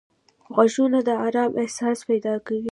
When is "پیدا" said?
2.09-2.33